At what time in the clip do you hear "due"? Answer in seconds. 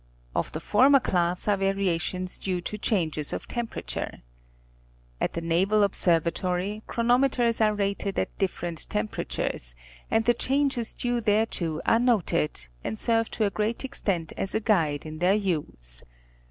2.39-2.59, 10.95-11.21